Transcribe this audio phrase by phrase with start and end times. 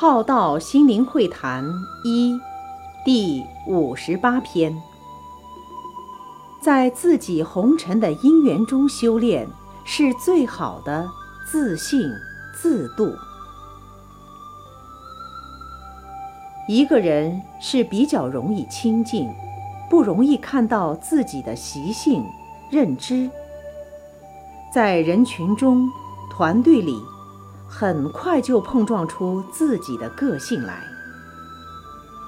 [0.00, 1.62] 浩道心灵会谈
[2.04, 2.40] 一
[3.04, 4.74] 第五十八篇，
[6.58, 9.46] 在自己红尘的因缘中修炼，
[9.84, 11.06] 是最好的
[11.44, 12.00] 自信
[12.54, 13.12] 自度。
[16.66, 19.28] 一个人是比较容易亲近，
[19.90, 22.24] 不容易看到自己的习性、
[22.70, 23.30] 认知。
[24.72, 25.86] 在人群中、
[26.30, 26.96] 团队里。
[27.72, 30.82] 很快就碰撞出自己的个性来。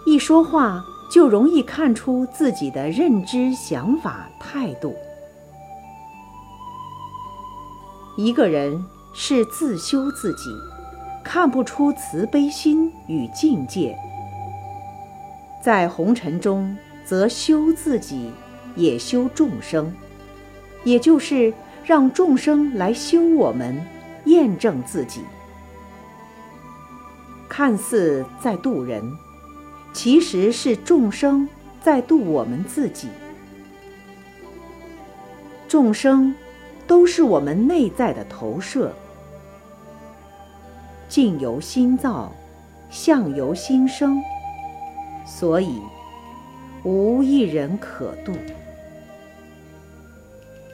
[0.06, 4.94] 一说话就容易看出自己的认知、想法、态度。
[8.16, 10.50] 一个人是自修自己，
[11.24, 13.98] 看不出慈悲心与境界。
[15.60, 18.30] 在红尘中，则修自己，
[18.76, 19.92] 也修众生，
[20.84, 21.52] 也就是
[21.84, 23.80] 让众生来修我们。
[24.24, 25.22] 验证自己，
[27.48, 29.02] 看似在渡人，
[29.92, 31.48] 其实是众生
[31.80, 33.08] 在渡我们自己。
[35.68, 36.34] 众生
[36.86, 38.92] 都是我们内在的投射，
[41.08, 42.32] 境由心造，
[42.90, 44.22] 相由心生，
[45.26, 45.80] 所以
[46.84, 48.32] 无一人可渡。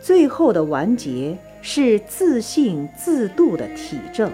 [0.00, 1.38] 最后的完结。
[1.60, 4.32] 是自信自度的体证，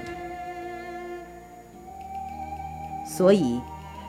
[3.07, 3.61] 所以，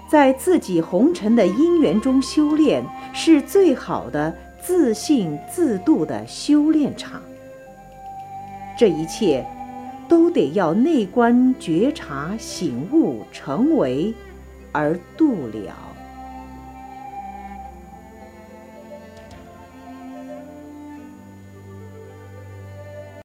[0.10, 7.22] 在自己红尘的因缘中修炼，是最好的自信自度的修炼场。
[8.78, 9.46] 这一切，
[10.08, 14.14] 都得要内观觉察醒悟成为，
[14.72, 15.95] 而度了。